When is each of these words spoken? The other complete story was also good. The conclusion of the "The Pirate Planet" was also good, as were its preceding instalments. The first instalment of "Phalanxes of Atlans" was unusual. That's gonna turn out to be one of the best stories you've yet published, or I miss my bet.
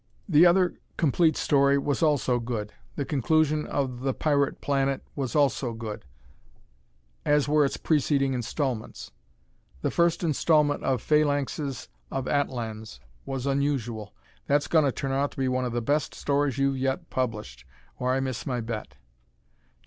The 0.27 0.47
other 0.47 0.79
complete 0.97 1.37
story 1.37 1.77
was 1.77 2.01
also 2.01 2.39
good. 2.39 2.73
The 2.95 3.05
conclusion 3.05 3.67
of 3.67 3.99
the 3.99 4.05
"The 4.05 4.13
Pirate 4.15 4.59
Planet" 4.59 5.03
was 5.15 5.35
also 5.35 5.73
good, 5.73 6.05
as 7.23 7.47
were 7.47 7.63
its 7.65 7.77
preceding 7.77 8.33
instalments. 8.33 9.11
The 9.83 9.91
first 9.91 10.23
instalment 10.23 10.83
of 10.83 11.03
"Phalanxes 11.03 11.87
of 12.09 12.27
Atlans" 12.27 12.99
was 13.27 13.45
unusual. 13.45 14.15
That's 14.47 14.65
gonna 14.65 14.91
turn 14.91 15.11
out 15.11 15.29
to 15.33 15.37
be 15.37 15.47
one 15.47 15.65
of 15.65 15.71
the 15.71 15.81
best 15.83 16.15
stories 16.15 16.57
you've 16.57 16.77
yet 16.79 17.11
published, 17.11 17.63
or 17.99 18.11
I 18.11 18.21
miss 18.21 18.47
my 18.47 18.59
bet. 18.59 18.95